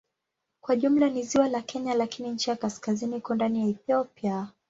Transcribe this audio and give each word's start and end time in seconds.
Kwa 0.61 0.75
jumla 0.75 1.09
ni 1.09 1.23
ziwa 1.23 1.47
la 1.49 1.61
Kenya 1.61 1.93
lakini 1.93 2.29
ncha 2.31 2.51
ya 2.51 2.57
kaskazini 2.57 3.17
iko 3.17 3.35
ndani 3.35 3.61
ya 3.61 3.67
Ethiopia. 3.67 4.47